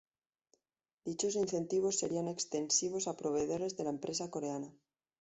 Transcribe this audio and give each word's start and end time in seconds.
Dichos 1.05 1.35
incentivos 1.43 1.99
serían 1.99 2.27
extensivos 2.27 3.03
a 3.07 3.15
proveedores 3.21 3.75
de 3.77 3.83
la 3.83 3.91
empresa 3.91 4.31
coreana. 4.31 4.73